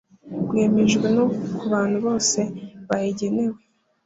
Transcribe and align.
bwemejwe 0.45 1.07
no 1.15 1.25
ku 1.57 1.63
bantu 1.73 1.97
bose 2.05 2.39
bayigenewe 2.87 3.57